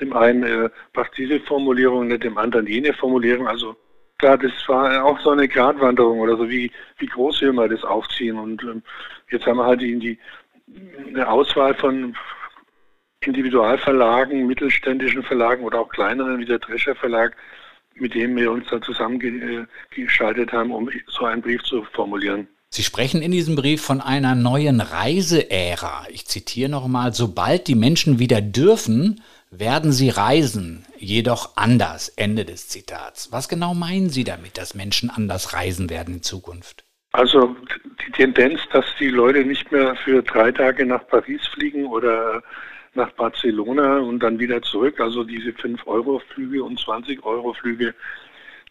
Dem 0.00 0.14
einen 0.14 0.42
äh, 0.44 0.70
passt 0.92 1.16
diese 1.18 1.40
Formulierung 1.40 2.08
nicht, 2.08 2.24
dem 2.24 2.38
anderen 2.38 2.66
jene 2.66 2.92
Formulierung. 2.94 3.46
Also 3.46 3.76
klar, 4.18 4.38
das 4.38 4.52
war 4.66 5.04
auch 5.04 5.20
so 5.20 5.30
eine 5.30 5.48
Gratwanderung 5.48 6.20
oder 6.20 6.36
so, 6.36 6.48
wie, 6.48 6.70
wie 6.98 7.06
groß 7.06 7.42
will 7.42 7.52
man 7.52 7.70
das 7.70 7.84
aufziehen. 7.84 8.38
Und 8.38 8.62
ähm, 8.62 8.82
jetzt 9.30 9.46
haben 9.46 9.58
wir 9.58 9.66
halt 9.66 9.82
in 9.82 10.00
die, 10.00 10.18
eine 11.08 11.28
Auswahl 11.28 11.74
von 11.74 12.16
Individualverlagen, 13.20 14.46
mittelständischen 14.46 15.22
Verlagen 15.22 15.64
oder 15.64 15.80
auch 15.80 15.88
kleineren 15.88 16.38
wie 16.38 16.44
der 16.44 16.58
Drescher 16.58 16.94
Verlag 16.94 17.36
mit 17.96 18.14
dem 18.14 18.36
wir 18.36 18.50
uns 18.50 18.66
da 18.70 18.80
zusammengeschaltet 18.80 20.52
haben, 20.52 20.72
um 20.72 20.90
so 21.08 21.24
einen 21.24 21.42
Brief 21.42 21.62
zu 21.62 21.84
formulieren. 21.92 22.48
Sie 22.74 22.82
sprechen 22.82 23.20
in 23.20 23.32
diesem 23.32 23.54
Brief 23.54 23.82
von 23.82 24.00
einer 24.00 24.34
neuen 24.34 24.80
Reiseära. 24.80 26.06
Ich 26.10 26.26
zitiere 26.26 26.70
nochmal, 26.70 27.12
sobald 27.12 27.68
die 27.68 27.74
Menschen 27.74 28.18
wieder 28.18 28.40
dürfen, 28.40 29.20
werden 29.50 29.92
sie 29.92 30.08
reisen, 30.08 30.86
jedoch 30.96 31.56
anders. 31.56 32.08
Ende 32.08 32.46
des 32.46 32.68
Zitats. 32.68 33.30
Was 33.30 33.50
genau 33.50 33.74
meinen 33.74 34.08
Sie 34.08 34.24
damit, 34.24 34.56
dass 34.56 34.74
Menschen 34.74 35.10
anders 35.10 35.52
reisen 35.52 35.90
werden 35.90 36.14
in 36.14 36.22
Zukunft? 36.22 36.84
Also 37.12 37.54
die 38.06 38.12
Tendenz, 38.12 38.60
dass 38.72 38.86
die 38.98 39.08
Leute 39.10 39.44
nicht 39.44 39.70
mehr 39.70 39.94
für 39.96 40.22
drei 40.22 40.50
Tage 40.50 40.86
nach 40.86 41.06
Paris 41.06 41.46
fliegen 41.48 41.84
oder 41.84 42.42
nach 42.94 43.10
Barcelona 43.12 43.98
und 43.98 44.20
dann 44.20 44.38
wieder 44.38 44.62
zurück. 44.62 45.00
Also 45.00 45.24
diese 45.24 45.50
5-Euro-Flüge 45.50 46.62
und 46.62 46.78
20-Euro-Flüge, 46.78 47.94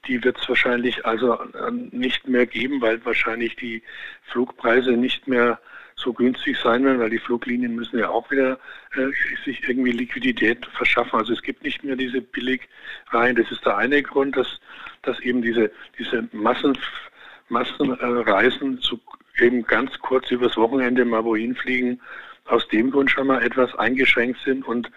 die 0.08 0.24
wird 0.24 0.40
es 0.40 0.50
wahrscheinlich 0.50 1.06
also 1.06 1.34
äh, 1.34 1.72
nicht 1.92 2.28
mehr 2.28 2.46
geben, 2.46 2.82
weil 2.82 3.04
wahrscheinlich 3.06 3.56
die 3.56 3.84
Flugpreise 4.24 4.92
nicht 4.92 5.28
mehr 5.28 5.60
so 5.96 6.13
günstig 6.13 6.58
sein 6.58 6.84
werden, 6.84 7.00
weil 7.00 7.12
die 7.12 7.20
Fluglinien 7.20 7.75
müssen 7.75 8.00
ja 8.00 8.10
auch 8.10 8.30
wieder 8.32 8.60
äh, 8.96 9.08
sich 9.46 9.68
irgendwie 9.68 9.92
Liquidität 9.92 10.66
verschaffen. 10.66 11.20
Also 11.20 11.34
es 11.34 11.42
gibt 11.42 11.63
nicht 11.63 11.84
mehr 11.84 11.96
diese 11.96 12.22
Billigreihen. 12.22 13.36
Das 13.36 13.51
ist 13.51 13.66
der 13.66 13.78
eine 13.78 14.01
Grund, 14.01 14.36
dass, 14.36 14.60
dass 15.04 15.20
eben 15.20 15.42
diese, 15.42 15.72
diese 16.00 16.28
Massen, 16.32 16.78
Massenreisen 17.50 18.80
zu 18.82 19.00
eben 19.40 19.63
ganz 19.63 19.98
kurz 20.00 20.30
übers 20.32 20.58
Wochenende 20.58 21.06
mal 21.06 21.24
wohin 21.24 21.56
fliegen, 21.56 22.00
aus 22.46 22.68
dem 22.68 22.92
Grund 22.92 23.12
schon 23.12 23.28
mal 23.28 23.44
etwas 23.44 23.74
eingeschränkt 23.76 24.40
sind. 24.44 24.66
Und 24.66 24.92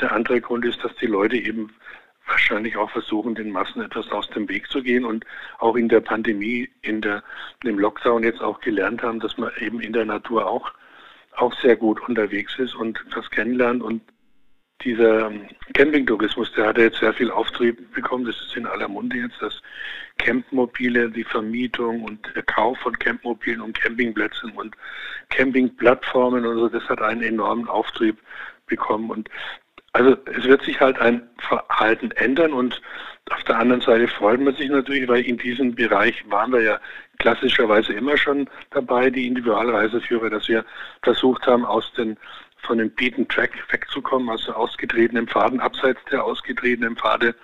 der 0.00 0.12
andere 0.12 0.40
Grund 0.40 0.64
ist, 0.64 0.82
dass 0.84 0.94
die 0.96 1.06
Leute 1.06 1.36
eben 1.36 1.74
wahrscheinlich 2.26 2.76
auch 2.76 2.90
versuchen, 2.90 3.34
den 3.34 3.50
Massen 3.50 3.82
etwas 3.82 4.10
aus 4.10 4.28
dem 4.30 4.48
Weg 4.48 4.68
zu 4.68 4.82
gehen 4.82 5.04
und 5.04 5.24
auch 5.58 5.76
in 5.76 5.88
der 5.88 6.00
Pandemie, 6.00 6.68
in 6.82 7.00
der, 7.00 7.22
im 7.62 7.78
Lockdown 7.78 8.24
jetzt 8.24 8.40
auch 8.40 8.60
gelernt 8.60 9.02
haben, 9.02 9.20
dass 9.20 9.38
man 9.38 9.50
eben 9.60 9.80
in 9.80 9.92
der 9.92 10.04
Natur 10.04 10.46
auch, 10.46 10.72
auch 11.36 11.54
sehr 11.60 11.76
gut 11.76 12.00
unterwegs 12.08 12.58
ist 12.58 12.74
und 12.74 13.04
das 13.14 13.30
kennenlernt 13.30 13.82
und 13.82 14.02
dieser 14.86 15.32
Campingtourismus, 15.74 16.52
der 16.52 16.68
hat 16.68 16.78
jetzt 16.78 17.00
sehr 17.00 17.12
viel 17.12 17.30
Auftrieb 17.30 17.92
bekommen. 17.92 18.24
Das 18.24 18.36
ist 18.40 18.56
in 18.56 18.66
aller 18.66 18.88
Munde 18.88 19.16
jetzt, 19.16 19.42
dass 19.42 19.60
Campmobile, 20.18 21.10
die 21.10 21.24
Vermietung 21.24 22.04
und 22.04 22.26
der 22.34 22.44
Kauf 22.44 22.78
von 22.78 22.96
Campmobilen 22.98 23.60
und 23.60 23.78
Campingplätzen 23.78 24.52
und 24.52 24.76
Campingplattformen 25.30 26.46
und 26.46 26.58
so, 26.58 26.68
das 26.68 26.88
hat 26.88 27.02
einen 27.02 27.22
enormen 27.22 27.68
Auftrieb 27.68 28.16
bekommen. 28.66 29.10
Und 29.10 29.28
also 29.92 30.16
es 30.26 30.44
wird 30.44 30.62
sich 30.62 30.80
halt 30.80 30.98
ein 31.00 31.28
Verhalten 31.38 32.12
ändern 32.12 32.52
und 32.52 32.80
auf 33.30 33.42
der 33.42 33.58
anderen 33.58 33.80
Seite 33.80 34.06
freut 34.06 34.40
man 34.40 34.54
sich 34.54 34.70
natürlich, 34.70 35.08
weil 35.08 35.22
in 35.22 35.36
diesem 35.36 35.74
Bereich 35.74 36.22
waren 36.30 36.52
wir 36.52 36.62
ja 36.62 36.80
klassischerweise 37.18 37.92
immer 37.92 38.16
schon 38.16 38.48
dabei, 38.70 39.10
die 39.10 39.26
Individualreiseführer, 39.26 40.30
dass 40.30 40.48
wir 40.48 40.64
versucht 41.02 41.44
haben, 41.46 41.64
aus 41.64 41.92
den 41.94 42.16
von 42.58 42.78
dem 42.78 42.90
Beaten 42.90 43.28
Track 43.28 43.52
wegzukommen, 43.70 44.28
also 44.28 44.52
ausgetretenen 44.52 45.26
Pfaden, 45.28 45.60
abseits 45.60 46.00
der 46.10 46.24
ausgetretenen 46.24 46.96
Pfade. 46.96 47.34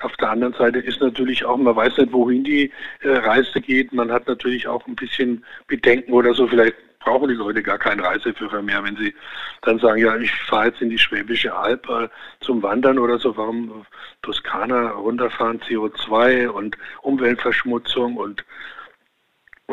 Auf 0.00 0.16
der 0.16 0.30
anderen 0.30 0.54
Seite 0.54 0.80
ist 0.80 1.00
natürlich 1.00 1.44
auch, 1.44 1.56
man 1.56 1.76
weiß 1.76 1.98
nicht, 1.98 2.12
wohin 2.12 2.42
die 2.42 2.72
äh, 3.00 3.08
Reise 3.08 3.60
geht. 3.60 3.92
Man 3.92 4.10
hat 4.10 4.26
natürlich 4.26 4.66
auch 4.66 4.86
ein 4.86 4.96
bisschen 4.96 5.44
Bedenken 5.68 6.12
oder 6.12 6.34
so, 6.34 6.48
vielleicht 6.48 6.74
brauchen 7.04 7.28
die 7.28 7.34
Leute 7.34 7.62
gar 7.62 7.78
keinen 7.78 8.00
Reiseführer 8.00 8.62
mehr, 8.62 8.82
wenn 8.84 8.96
sie 8.96 9.14
dann 9.62 9.78
sagen, 9.78 10.00
ja, 10.00 10.16
ich 10.16 10.32
fahre 10.32 10.66
jetzt 10.66 10.80
in 10.80 10.90
die 10.90 10.98
Schwäbische 10.98 11.54
Alb 11.54 11.88
äh, 11.88 12.08
zum 12.40 12.62
Wandern 12.62 12.98
oder 12.98 13.18
so, 13.18 13.36
warum 13.36 13.86
Toskana 14.22 14.90
runterfahren, 14.90 15.60
CO2 15.60 16.48
und 16.48 16.76
Umweltverschmutzung 17.02 18.16
und 18.16 18.44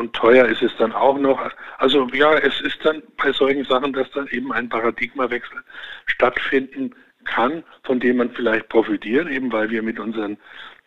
und 0.00 0.14
teuer 0.14 0.46
ist 0.46 0.62
es 0.62 0.74
dann 0.78 0.92
auch 0.92 1.18
noch. 1.18 1.38
Also 1.76 2.08
ja, 2.14 2.32
es 2.38 2.58
ist 2.62 2.84
dann 2.84 3.02
bei 3.18 3.32
solchen 3.32 3.64
Sachen, 3.64 3.92
dass 3.92 4.10
dann 4.12 4.26
eben 4.28 4.50
ein 4.50 4.68
Paradigmawechsel 4.68 5.58
stattfinden 6.06 6.94
kann, 7.24 7.62
von 7.84 8.00
dem 8.00 8.16
man 8.16 8.30
vielleicht 8.30 8.70
profitiert, 8.70 9.28
eben 9.28 9.52
weil 9.52 9.68
wir 9.68 9.82
mit 9.82 10.00
unseren 10.00 10.38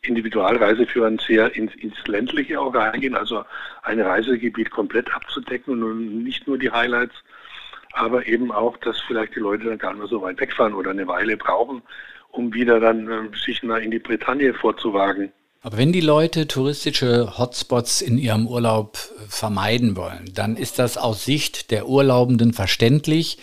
Individualreiseführern 0.02 1.20
sehr 1.20 1.56
ins, 1.56 1.76
ins 1.76 1.96
ländliche 2.08 2.60
auch 2.60 2.74
reingehen, 2.74 3.16
also 3.16 3.46
ein 3.84 4.02
Reisegebiet 4.02 4.72
komplett 4.72 5.14
abzudecken 5.14 5.84
und 5.84 6.24
nicht 6.24 6.48
nur 6.48 6.58
die 6.58 6.72
Highlights, 6.72 7.16
aber 7.94 8.26
eben 8.28 8.52
auch, 8.52 8.78
dass 8.78 9.00
vielleicht 9.02 9.36
die 9.36 9.42
Leute 9.42 9.66
dann 9.66 9.78
gar 9.78 9.92
nicht 9.92 10.00
mehr 10.00 10.08
so 10.08 10.24
weit 10.24 10.40
wegfahren 10.40 10.74
oder 10.74 10.90
eine 10.90 11.08
Weile 11.08 11.38
brauchen, 11.38 11.84
um 12.30 12.52
wieder 12.54 12.80
dann 12.80 13.08
äh, 13.08 13.38
sich 13.38 13.62
in 13.62 13.92
die 13.92 14.00
Bretagne 14.00 14.56
vorzuwagen. 14.56 15.32
Aber 15.64 15.78
wenn 15.78 15.94
die 15.94 16.02
Leute 16.02 16.46
touristische 16.46 17.38
Hotspots 17.38 18.02
in 18.02 18.18
ihrem 18.18 18.48
Urlaub 18.48 18.98
vermeiden 19.30 19.96
wollen, 19.96 20.30
dann 20.34 20.58
ist 20.58 20.78
das 20.78 20.98
aus 20.98 21.24
Sicht 21.24 21.72
der 21.72 21.88
Urlaubenden 21.88 22.52
verständlich. 22.52 23.38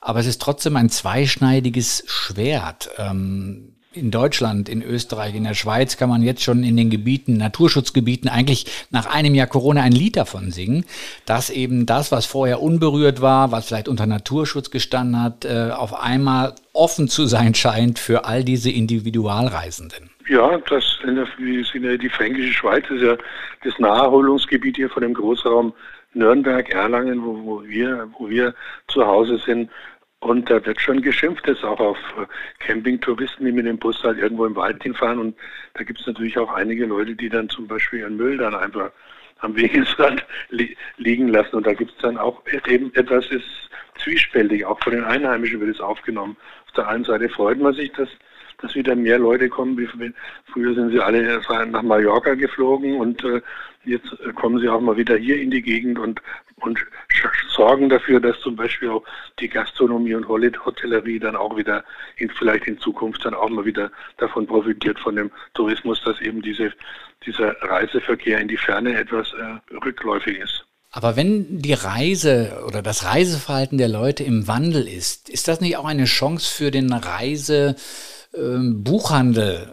Aber 0.00 0.18
es 0.18 0.26
ist 0.26 0.40
trotzdem 0.40 0.76
ein 0.76 0.88
zweischneidiges 0.88 2.04
Schwert. 2.06 2.88
Ähm, 2.96 3.76
in 3.92 4.10
Deutschland, 4.10 4.68
in 4.68 4.82
Österreich, 4.82 5.34
in 5.34 5.44
der 5.44 5.54
Schweiz 5.54 5.96
kann 5.96 6.08
man 6.10 6.22
jetzt 6.22 6.42
schon 6.42 6.62
in 6.62 6.76
den 6.76 6.90
Gebieten, 6.90 7.38
Naturschutzgebieten 7.38 8.28
eigentlich 8.28 8.66
nach 8.90 9.06
einem 9.06 9.34
Jahr 9.34 9.46
Corona 9.46 9.82
ein 9.82 9.92
Lied 9.92 10.16
davon 10.16 10.50
singen, 10.50 10.84
dass 11.24 11.48
eben 11.48 11.86
das, 11.86 12.12
was 12.12 12.26
vorher 12.26 12.60
unberührt 12.60 13.22
war, 13.22 13.50
was 13.50 13.68
vielleicht 13.68 13.88
unter 13.88 14.06
Naturschutz 14.06 14.70
gestanden 14.70 15.22
hat, 15.22 15.44
äh, 15.44 15.70
auf 15.70 15.98
einmal 15.98 16.54
offen 16.74 17.08
zu 17.08 17.26
sein 17.26 17.54
scheint 17.54 17.98
für 17.98 18.26
all 18.26 18.44
diese 18.44 18.70
Individualreisenden. 18.70 20.10
Ja, 20.28 20.58
das 20.68 20.84
sind 21.02 21.16
ja 21.84 21.96
die 21.96 22.10
fränkische 22.10 22.52
Schweiz, 22.52 22.84
ist 22.90 23.02
ja 23.02 23.16
das 23.64 23.78
Naherholungsgebiet 23.78 24.76
hier 24.76 24.90
von 24.90 25.02
dem 25.02 25.14
Großraum 25.14 25.72
Nürnberg, 26.12 26.68
Erlangen, 26.70 27.24
wo, 27.24 27.44
wo, 27.44 27.62
wir, 27.64 28.08
wo 28.18 28.28
wir 28.28 28.54
zu 28.88 29.06
Hause 29.06 29.38
sind. 29.44 29.70
Und 30.20 30.50
da 30.50 30.64
wird 30.66 30.80
schon 30.80 31.00
geschimpft, 31.00 31.46
jetzt 31.46 31.64
auch 31.64 31.78
auf 31.78 31.98
äh, 32.18 32.26
Campingtouristen, 32.58 33.46
die 33.46 33.52
mit 33.52 33.66
dem 33.66 33.78
Bus 33.78 34.02
halt 34.02 34.18
irgendwo 34.18 34.46
im 34.46 34.56
Wald 34.56 34.82
hinfahren. 34.82 35.18
Und 35.18 35.36
da 35.74 35.84
gibt 35.84 36.00
es 36.00 36.06
natürlich 36.06 36.36
auch 36.38 36.52
einige 36.52 36.86
Leute, 36.86 37.14
die 37.14 37.28
dann 37.28 37.48
zum 37.48 37.68
Beispiel 37.68 38.00
ihren 38.00 38.16
Müll 38.16 38.36
dann 38.36 38.54
einfach 38.54 38.90
am 39.38 39.56
Wegesrand 39.56 40.26
li 40.50 40.76
liegen 40.96 41.28
lassen. 41.28 41.54
Und 41.56 41.66
da 41.66 41.72
gibt 41.72 41.92
es 41.92 41.98
dann 41.98 42.18
auch 42.18 42.42
eben 42.66 42.92
etwas, 42.94 43.26
ist 43.30 43.70
zwiespältig. 44.02 44.64
Auch 44.64 44.80
von 44.82 44.92
den 44.92 45.04
Einheimischen 45.04 45.60
wird 45.60 45.70
es 45.70 45.80
aufgenommen. 45.80 46.36
Auf 46.66 46.72
der 46.72 46.88
einen 46.88 47.04
Seite 47.04 47.28
freut 47.28 47.58
man 47.58 47.74
sich, 47.74 47.92
dass 47.92 48.08
dass 48.60 48.74
wieder 48.74 48.96
mehr 48.96 49.18
Leute 49.18 49.48
kommen. 49.48 49.76
Früher 50.52 50.74
sind 50.74 50.90
sie 50.90 51.00
alle 51.00 51.40
nach 51.70 51.82
Mallorca 51.82 52.34
geflogen 52.34 52.96
und 52.96 53.22
äh, 53.24 53.40
jetzt 53.84 54.16
kommen 54.34 54.58
sie 54.58 54.68
auch 54.68 54.80
mal 54.80 54.96
wieder 54.96 55.16
hier 55.16 55.40
in 55.40 55.50
die 55.50 55.62
Gegend 55.62 55.98
und, 55.98 56.20
und 56.56 56.84
sorgen 57.48 57.88
dafür, 57.88 58.20
dass 58.20 58.38
zum 58.40 58.56
Beispiel 58.56 58.90
auch 58.90 59.04
die 59.40 59.48
Gastronomie 59.48 60.14
und 60.14 60.28
Hotellerie 60.28 61.18
dann 61.18 61.36
auch 61.36 61.56
wieder 61.56 61.84
in, 62.16 62.30
vielleicht 62.30 62.66
in 62.66 62.78
Zukunft 62.78 63.24
dann 63.24 63.34
auch 63.34 63.48
mal 63.48 63.64
wieder 63.64 63.90
davon 64.18 64.46
profitiert 64.46 64.98
von 64.98 65.16
dem 65.16 65.30
Tourismus, 65.54 66.02
dass 66.04 66.20
eben 66.20 66.42
diese, 66.42 66.72
dieser 67.26 67.56
Reiseverkehr 67.62 68.38
in 68.40 68.48
die 68.48 68.56
Ferne 68.56 68.96
etwas 68.96 69.32
äh, 69.32 69.74
rückläufig 69.84 70.38
ist. 70.38 70.64
Aber 70.90 71.16
wenn 71.16 71.58
die 71.60 71.74
Reise 71.74 72.62
oder 72.66 72.80
das 72.80 73.04
Reiseverhalten 73.04 73.76
der 73.76 73.88
Leute 73.88 74.24
im 74.24 74.48
Wandel 74.48 74.88
ist, 74.88 75.28
ist 75.28 75.46
das 75.46 75.60
nicht 75.60 75.76
auch 75.76 75.84
eine 75.84 76.06
Chance 76.06 76.54
für 76.54 76.70
den 76.70 76.92
Reise 76.92 77.76
ähm, 78.34 78.84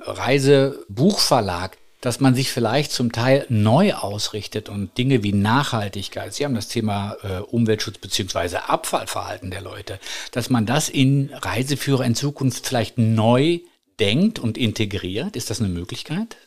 Reisebuchverlag, 0.05 1.77
dass 2.05 2.19
man 2.19 2.35
sich 2.35 2.51
vielleicht 2.51 2.91
zum 2.91 3.11
Teil 3.11 3.45
neu 3.49 3.93
ausrichtet 3.93 4.69
und 4.69 4.95
Dinge 4.97 5.23
wie 5.23 5.33
Nachhaltigkeit, 5.33 6.33
Sie 6.33 6.45
haben 6.45 6.53
das 6.53 6.67
Thema 6.67 7.17
äh, 7.23 7.39
Umweltschutz 7.39 7.97
beziehungsweise 7.97 8.69
Abfallverhalten 8.69 9.49
der 9.49 9.61
Leute, 9.61 9.99
dass 10.31 10.51
man 10.51 10.67
das 10.67 10.87
in 10.87 11.31
Reiseführer 11.33 12.05
in 12.05 12.13
Zukunft 12.13 12.67
vielleicht 12.67 12.99
neu 12.99 13.59
denkt 13.99 14.37
und 14.37 14.57
integriert. 14.57 15.35
Ist 15.35 15.49
das 15.49 15.59
eine 15.59 15.69
Möglichkeit? 15.69 16.37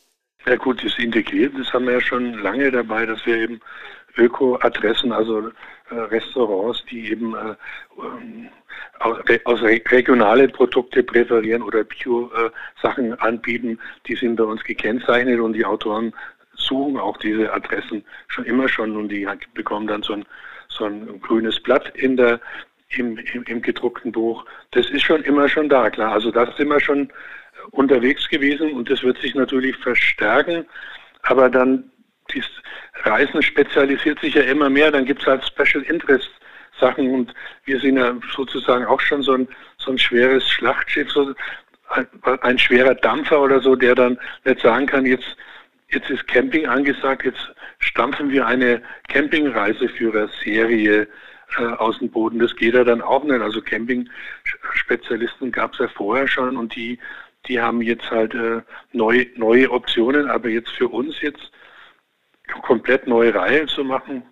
Ja 0.47 0.55
gut, 0.57 0.85
das 0.85 0.97
integriert, 0.99 1.53
das 1.59 1.73
haben 1.73 1.87
wir 1.87 1.95
ja 1.95 2.01
schon 2.01 2.35
lange 2.35 2.71
dabei, 2.71 3.05
dass 3.05 3.27
wir 3.27 3.37
eben 3.37 3.61
Öko-Adressen, 4.17 5.13
also 5.13 5.51
Restaurants, 5.91 6.85
die 6.91 7.11
eben 7.11 7.35
äh, 7.35 7.55
ähm, 8.03 8.49
aus 9.45 9.63
regionale 9.63 10.49
Produkte 10.49 11.03
präferieren 11.03 11.63
oder 11.63 11.85
Bio-Sachen 11.85 13.19
anbieten, 13.21 13.79
die 14.07 14.15
sind 14.15 14.37
bei 14.37 14.45
uns 14.45 14.63
gekennzeichnet 14.65 15.41
und 15.41 15.53
die 15.53 15.65
Autoren 15.65 16.13
suchen 16.55 16.99
auch 16.99 17.17
diese 17.17 17.53
Adressen 17.53 18.05
schon 18.27 18.45
immer 18.45 18.69
schon 18.69 18.97
und 18.97 19.09
die 19.09 19.27
bekommen 19.55 19.87
dann 19.87 20.03
so 20.03 20.15
ein, 20.15 20.25
so 20.69 20.85
ein 20.85 21.21
grünes 21.21 21.61
Blatt 21.61 21.97
in 21.97 22.17
der, 22.17 22.41
im, 22.91 23.19
im, 23.19 23.45
im 23.45 23.63
gedruckten 23.63 24.13
Buch. 24.13 24.45
Das 24.73 24.91
ist 24.91 25.03
schon 25.03 25.23
immer 25.23 25.49
schon 25.49 25.69
da, 25.69 25.91
klar. 25.91 26.13
Also 26.13 26.31
das 26.31 26.55
sind 26.57 26.69
wir 26.69 26.81
schon 26.81 27.11
unterwegs 27.71 28.29
gewesen 28.29 28.73
und 28.73 28.91
das 28.91 29.03
wird 29.03 29.19
sich 29.19 29.35
natürlich 29.35 29.77
verstärken, 29.77 30.67
aber 31.23 31.49
dann 31.51 31.91
das 32.35 32.45
Reisen 33.05 33.43
spezialisiert 33.43 34.21
sich 34.21 34.35
ja 34.35 34.43
immer 34.43 34.71
mehr, 34.71 34.91
dann 34.91 35.05
gibt 35.05 35.23
es 35.23 35.27
halt 35.27 35.45
Special 35.45 35.85
Interest 35.85 36.31
Sachen 36.81 37.13
und 37.13 37.35
wir 37.65 37.81
sind 37.81 37.97
ja 37.97 38.15
sozusagen 38.35 38.87
auch 38.87 39.01
schon 39.01 39.23
so 39.23 39.33
ein, 39.33 39.49
so 39.79 39.91
ein 39.91 39.99
schweres 39.99 40.49
Schlachtschiff, 40.49 41.11
so 41.11 41.35
ein, 41.91 42.07
ein 42.43 42.59
schwerer 42.59 42.95
Dampfer 42.95 43.41
oder 43.41 43.61
so, 43.61 43.75
der 43.75 43.95
dann 43.95 44.19
nicht 44.45 44.61
sagen 44.61 44.87
kann, 44.87 45.07
jetzt, 45.07 45.37
jetzt 45.91 46.11
ist 46.11 46.29
Camping 46.29 46.67
angesagt, 46.67 47.25
jetzt 47.25 47.53
stampfen 47.79 48.31
wir 48.31 48.47
eine 48.47 48.83
Campingreiseführer-Serie 49.09 51.09
äh, 51.57 51.63
aus 51.79 51.99
dem 51.99 52.11
Boden. 52.11 52.39
Das 52.39 52.55
geht 52.57 52.75
ja 52.75 52.85
dann 52.85 53.03
auch 53.03 53.25
nicht. 53.25 53.41
Also 53.41 53.63
Camping-Spezialisten 53.63 55.51
gab 55.51 55.73
es 55.73 55.79
ja 55.79 55.89
vorher 55.89 56.29
schon 56.29 56.57
und 56.57 56.77
die, 56.77 56.99
die 57.47 57.61
haben 57.61 57.81
jetzt 57.81 58.11
halt 58.11 58.35
äh, 58.35 58.61
neue, 58.93 59.27
neue 59.37 59.71
Optionen, 59.71 60.29
aber 60.29 60.49
jetzt 60.49 60.71
für 60.71 60.89
uns 60.89 61.21
jetzt 61.23 61.51
komplett 62.63 63.07
neue 63.07 63.35
Reihe 63.35 63.67
zu 63.67 63.85
machen, 63.85 64.23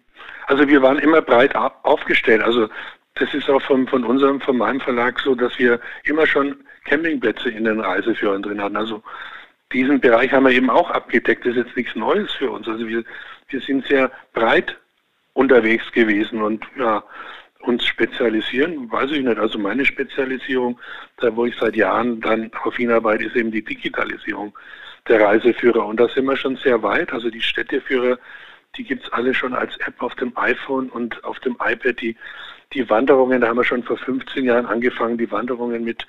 also 0.46 0.68
wir 0.68 0.80
waren 0.80 0.98
immer 0.98 1.22
breit 1.22 1.54
aufgestellt. 1.54 2.42
Also 2.42 2.68
das 3.14 3.32
ist 3.34 3.50
auch 3.50 3.62
von, 3.62 3.86
von 3.88 4.04
unserem, 4.04 4.40
von 4.40 4.56
meinem 4.56 4.80
Verlag 4.80 5.18
so, 5.20 5.34
dass 5.34 5.58
wir 5.58 5.80
immer 6.04 6.26
schon 6.26 6.56
Campingplätze 6.84 7.50
in 7.50 7.64
den 7.64 7.80
Reiseführern 7.80 8.42
drin 8.42 8.62
hatten. 8.62 8.76
Also 8.76 9.02
diesen 9.72 10.00
Bereich 10.00 10.32
haben 10.32 10.44
wir 10.44 10.52
eben 10.52 10.70
auch 10.70 10.90
abgedeckt. 10.90 11.44
Das 11.44 11.56
ist 11.56 11.66
jetzt 11.66 11.76
nichts 11.76 11.96
Neues 11.96 12.32
für 12.32 12.50
uns. 12.50 12.68
Also 12.68 12.86
wir, 12.86 13.02
wir 13.48 13.60
sind 13.60 13.86
sehr 13.86 14.10
breit 14.32 14.76
unterwegs 15.34 15.90
gewesen 15.92 16.40
und 16.40 16.64
ja, 16.78 17.02
uns 17.60 17.84
spezialisieren, 17.84 18.90
weiß 18.90 19.10
ich 19.10 19.24
nicht. 19.24 19.38
Also 19.38 19.58
meine 19.58 19.84
Spezialisierung, 19.84 20.78
da 21.16 21.34
wo 21.34 21.46
ich 21.46 21.56
seit 21.56 21.74
Jahren 21.74 22.20
dann 22.20 22.50
darauf 22.52 22.76
hinarbeite, 22.76 23.24
ist 23.24 23.34
eben 23.34 23.50
die 23.50 23.64
Digitalisierung 23.64 24.56
der 25.08 25.20
Reiseführer. 25.20 25.86
Und 25.86 26.00
da 26.00 26.08
sind 26.08 26.24
wir 26.26 26.36
schon 26.36 26.56
sehr 26.56 26.82
weit. 26.82 27.12
Also 27.12 27.30
die 27.30 27.40
Städteführer, 27.40 28.18
die 28.76 28.84
gibt 28.84 29.04
es 29.04 29.12
alle 29.12 29.34
schon 29.34 29.54
als 29.54 29.76
App 29.78 30.02
auf 30.02 30.14
dem 30.16 30.36
iPhone 30.36 30.88
und 30.90 31.22
auf 31.24 31.38
dem 31.40 31.56
iPad. 31.64 32.00
Die, 32.00 32.16
die 32.72 32.88
Wanderungen, 32.90 33.40
da 33.40 33.48
haben 33.48 33.56
wir 33.56 33.64
schon 33.64 33.82
vor 33.82 33.96
15 33.96 34.44
Jahren 34.44 34.66
angefangen, 34.66 35.18
die 35.18 35.30
Wanderungen 35.30 35.84
mit 35.84 36.06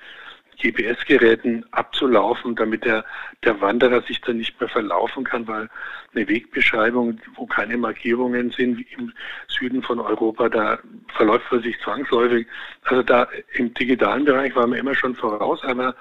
GPS-Geräten 0.60 1.64
abzulaufen, 1.70 2.56
damit 2.56 2.84
der, 2.84 3.04
der 3.44 3.60
Wanderer 3.60 4.02
sich 4.02 4.20
dann 4.20 4.38
nicht 4.38 4.58
mehr 4.60 4.68
verlaufen 4.68 5.24
kann, 5.24 5.46
weil 5.46 5.68
eine 6.14 6.28
Wegbeschreibung, 6.28 7.20
wo 7.36 7.46
keine 7.46 7.76
Markierungen 7.76 8.50
sind, 8.50 8.78
wie 8.78 8.86
im 8.96 9.12
Süden 9.46 9.82
von 9.82 10.00
Europa, 10.00 10.48
da 10.48 10.78
verläuft 11.14 11.50
man 11.52 11.62
sich 11.62 11.78
zwangsläufig. 11.80 12.46
Also 12.82 13.02
da 13.02 13.28
im 13.54 13.72
digitalen 13.74 14.24
Bereich 14.24 14.54
waren 14.56 14.72
wir 14.72 14.78
immer 14.78 14.94
schon 14.94 15.14
voraus, 15.14 15.62
aber 15.62 15.94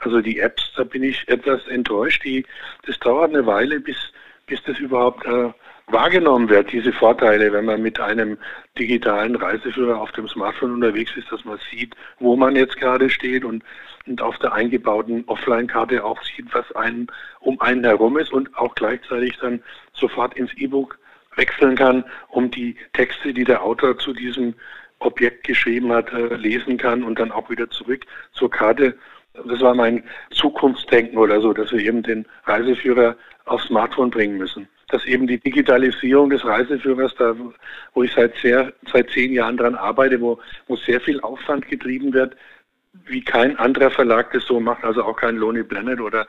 also 0.00 0.20
die 0.20 0.38
Apps, 0.38 0.72
da 0.76 0.84
bin 0.84 1.02
ich 1.02 1.28
etwas 1.28 1.66
enttäuscht. 1.68 2.24
Die, 2.24 2.44
das 2.86 2.98
dauert 2.98 3.30
eine 3.30 3.46
Weile, 3.46 3.80
bis, 3.80 3.96
bis 4.46 4.62
das 4.64 4.78
überhaupt 4.78 5.24
äh, 5.26 5.50
wahrgenommen 5.92 6.48
wird, 6.48 6.72
diese 6.72 6.92
Vorteile, 6.92 7.52
wenn 7.52 7.64
man 7.64 7.82
mit 7.82 8.00
einem 8.00 8.38
digitalen 8.78 9.36
Reiseführer 9.36 10.00
auf 10.00 10.12
dem 10.12 10.28
Smartphone 10.28 10.72
unterwegs 10.72 11.12
ist, 11.16 11.30
dass 11.30 11.44
man 11.44 11.58
sieht, 11.70 11.94
wo 12.18 12.36
man 12.36 12.56
jetzt 12.56 12.76
gerade 12.76 13.10
steht 13.10 13.44
und, 13.44 13.62
und 14.06 14.22
auf 14.22 14.38
der 14.38 14.52
eingebauten 14.52 15.24
Offline-Karte 15.26 16.04
auch 16.04 16.22
sieht, 16.22 16.46
was 16.52 16.70
einen 16.72 17.08
um 17.40 17.60
einen 17.60 17.84
herum 17.84 18.18
ist 18.18 18.32
und 18.32 18.56
auch 18.56 18.74
gleichzeitig 18.74 19.36
dann 19.38 19.62
sofort 19.92 20.34
ins 20.34 20.54
E-Book 20.54 20.98
wechseln 21.36 21.76
kann, 21.76 22.04
um 22.28 22.50
die 22.50 22.76
Texte, 22.92 23.32
die 23.32 23.44
der 23.44 23.62
Autor 23.62 23.98
zu 23.98 24.12
diesem 24.12 24.54
Objekt 24.98 25.44
geschrieben 25.44 25.92
hat, 25.92 26.12
äh, 26.12 26.34
lesen 26.36 26.76
kann 26.76 27.02
und 27.02 27.18
dann 27.18 27.32
auch 27.32 27.50
wieder 27.50 27.68
zurück 27.70 28.04
zur 28.32 28.50
Karte. 28.50 28.96
Das 29.32 29.60
war 29.60 29.74
mein 29.74 30.02
Zukunftsdenken 30.30 31.16
oder 31.16 31.40
so, 31.40 31.52
dass 31.52 31.70
wir 31.72 31.80
eben 31.80 32.02
den 32.02 32.26
Reiseführer 32.44 33.16
aufs 33.44 33.66
Smartphone 33.66 34.10
bringen 34.10 34.38
müssen. 34.38 34.68
Dass 34.88 35.04
eben 35.04 35.26
die 35.26 35.38
Digitalisierung 35.38 36.30
des 36.30 36.44
Reiseführers, 36.44 37.14
da, 37.16 37.34
wo 37.94 38.02
ich 38.02 38.12
seit, 38.12 38.36
sehr, 38.38 38.72
seit 38.92 39.10
zehn 39.10 39.32
Jahren 39.32 39.56
daran 39.56 39.76
arbeite, 39.76 40.20
wo, 40.20 40.40
wo 40.66 40.76
sehr 40.76 41.00
viel 41.00 41.20
Aufwand 41.20 41.68
getrieben 41.68 42.12
wird, 42.12 42.36
wie 43.06 43.22
kein 43.22 43.56
anderer 43.58 43.90
Verlag 43.90 44.32
das 44.32 44.44
so 44.46 44.58
macht, 44.58 44.82
also 44.84 45.04
auch 45.04 45.16
kein 45.16 45.36
Lonely 45.36 45.62
Planet 45.62 46.00
oder 46.00 46.26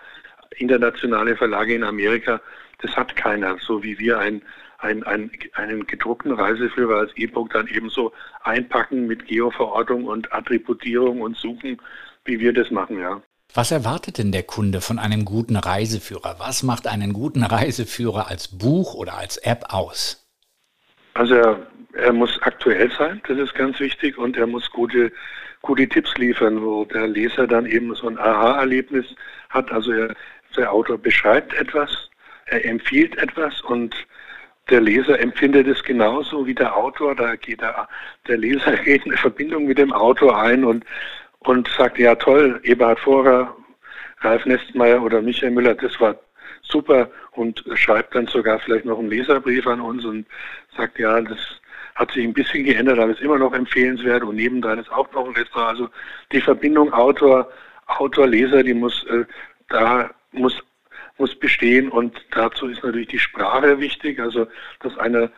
internationale 0.57 1.35
Verlage 1.35 1.73
in 1.73 1.83
Amerika, 1.83 2.39
das 2.79 2.95
hat 2.95 3.15
keiner, 3.15 3.57
so 3.59 3.83
wie 3.83 3.97
wir 3.97 4.19
ein, 4.19 4.41
ein, 4.79 5.03
ein, 5.03 5.31
einen 5.53 5.85
gedruckten 5.85 6.31
Reiseführer 6.31 6.97
als 6.97 7.11
E-Book 7.15 7.51
dann 7.51 7.67
ebenso 7.67 8.11
einpacken 8.43 9.07
mit 9.07 9.27
Geoverortung 9.27 10.05
und 10.05 10.31
Attributierung 10.33 11.21
und 11.21 11.37
Suchen, 11.37 11.79
wie 12.25 12.39
wir 12.39 12.53
das 12.53 12.71
machen, 12.71 12.99
ja. 12.99 13.21
Was 13.53 13.71
erwartet 13.71 14.17
denn 14.17 14.31
der 14.31 14.43
Kunde 14.43 14.79
von 14.79 14.97
einem 14.97 15.25
guten 15.25 15.57
Reiseführer? 15.57 16.35
Was 16.39 16.63
macht 16.63 16.87
einen 16.87 17.11
guten 17.11 17.43
Reiseführer 17.43 18.27
als 18.29 18.47
Buch 18.47 18.93
oder 18.93 19.17
als 19.17 19.37
App 19.37 19.65
aus? 19.69 20.25
Also 21.15 21.35
er, 21.35 21.67
er 21.93 22.13
muss 22.13 22.41
aktuell 22.41 22.89
sein, 22.97 23.21
das 23.27 23.37
ist 23.37 23.53
ganz 23.53 23.79
wichtig, 23.81 24.17
und 24.17 24.37
er 24.37 24.47
muss 24.47 24.69
gute, 24.71 25.11
gute 25.61 25.87
Tipps 25.89 26.15
liefern, 26.17 26.61
wo 26.61 26.85
der 26.85 27.07
Leser 27.07 27.45
dann 27.45 27.65
eben 27.65 27.93
so 27.93 28.07
ein 28.07 28.17
Aha-Erlebnis 28.17 29.05
hat. 29.49 29.69
Also 29.71 29.91
er, 29.91 30.15
der 30.55 30.71
Autor 30.71 30.97
beschreibt 30.97 31.53
etwas, 31.53 32.09
er 32.45 32.65
empfiehlt 32.65 33.17
etwas 33.17 33.61
und 33.61 33.95
der 34.69 34.79
Leser 34.79 35.19
empfindet 35.19 35.67
es 35.67 35.83
genauso 35.83 36.45
wie 36.45 36.55
der 36.55 36.75
Autor. 36.75 37.15
Da 37.15 37.35
geht 37.35 37.61
der, 37.61 37.89
der 38.27 38.37
Leser 38.37 38.77
geht 38.85 39.05
eine 39.05 39.17
Verbindung 39.17 39.65
mit 39.65 39.77
dem 39.77 39.91
Autor 39.91 40.39
ein 40.39 40.63
und 40.63 40.85
und 41.41 41.67
sagte, 41.77 42.03
ja 42.03 42.15
toll, 42.15 42.59
Eberhard 42.63 42.99
Vorer, 42.99 43.55
Ralf 44.19 44.45
Nestmeier 44.45 45.01
oder 45.01 45.21
Michael 45.21 45.51
Müller, 45.51 45.75
das 45.75 45.99
war 45.99 46.15
super 46.61 47.09
und 47.31 47.63
schreibt 47.73 48.15
dann 48.15 48.27
sogar 48.27 48.59
vielleicht 48.59 48.85
noch 48.85 48.99
einen 48.99 49.09
Leserbrief 49.09 49.65
an 49.67 49.81
uns 49.81 50.05
und 50.05 50.25
sagt, 50.75 50.99
ja, 50.99 51.19
das 51.21 51.39
hat 51.95 52.11
sich 52.11 52.23
ein 52.23 52.33
bisschen 52.33 52.63
geändert, 52.63 52.99
aber 52.99 53.11
ist 53.11 53.21
immer 53.21 53.37
noch 53.37 53.53
empfehlenswert 53.53 54.23
und 54.23 54.35
nebendran 54.35 54.79
ist 54.79 54.91
auch 54.91 55.11
noch 55.11 55.27
ein 55.27 55.35
Restaurant. 55.35 55.71
Also 55.71 55.89
die 56.31 56.41
Verbindung 56.41 56.93
Autor, 56.93 57.51
Autor, 57.87 58.27
Leser, 58.27 58.63
die 58.63 58.73
muss 58.73 59.03
äh, 59.05 59.25
da 59.69 60.09
muss 60.31 60.61
muss 61.17 61.35
bestehen 61.35 61.89
und 61.89 62.19
dazu 62.31 62.67
ist 62.67 62.83
natürlich 62.83 63.09
die 63.09 63.19
Sprache 63.19 63.79
wichtig, 63.79 64.19
also 64.19 64.47
dass 64.79 64.97
einer 64.97 65.29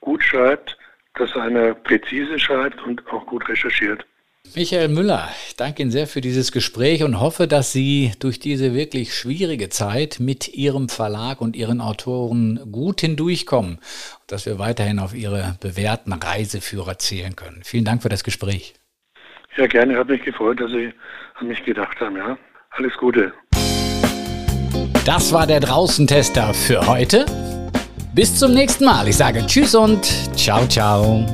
gut 0.00 0.22
schreibt, 0.22 0.78
dass 1.14 1.34
einer 1.34 1.74
präzise 1.74 2.38
schreibt 2.38 2.80
und 2.82 3.04
auch 3.10 3.26
gut 3.26 3.48
recherchiert. 3.48 4.06
Michael 4.54 4.88
Müller, 4.88 5.28
ich 5.48 5.56
danke 5.56 5.82
Ihnen 5.82 5.90
sehr 5.90 6.06
für 6.06 6.20
dieses 6.20 6.52
Gespräch 6.52 7.02
und 7.02 7.18
hoffe, 7.18 7.48
dass 7.48 7.72
Sie 7.72 8.12
durch 8.20 8.38
diese 8.38 8.72
wirklich 8.72 9.12
schwierige 9.14 9.68
Zeit 9.68 10.20
mit 10.20 10.54
Ihrem 10.54 10.88
Verlag 10.88 11.40
und 11.40 11.56
Ihren 11.56 11.80
Autoren 11.80 12.60
gut 12.70 13.00
hindurchkommen 13.00 13.76
und 13.76 14.32
dass 14.32 14.46
wir 14.46 14.60
weiterhin 14.60 15.00
auf 15.00 15.12
Ihre 15.12 15.56
bewährten 15.60 16.12
Reiseführer 16.12 16.98
zählen 16.98 17.34
können. 17.34 17.62
Vielen 17.64 17.84
Dank 17.84 18.02
für 18.02 18.08
das 18.08 18.22
Gespräch. 18.22 18.74
Ja, 19.56 19.66
gerne. 19.66 19.96
Hat 19.96 20.08
mich 20.08 20.22
gefreut, 20.22 20.60
dass 20.60 20.70
Sie 20.70 20.92
an 21.34 21.48
mich 21.48 21.64
gedacht 21.64 21.98
haben. 22.00 22.16
Ja, 22.16 22.38
alles 22.70 22.96
Gute. 22.96 23.32
Das 25.04 25.32
war 25.32 25.46
der 25.46 25.60
Draußentester 25.60 26.54
für 26.54 26.86
heute. 26.86 27.26
Bis 28.14 28.36
zum 28.36 28.54
nächsten 28.54 28.84
Mal. 28.84 29.08
Ich 29.08 29.16
sage 29.16 29.44
Tschüss 29.46 29.74
und 29.74 30.04
ciao, 30.36 30.66
ciao. 30.68 31.26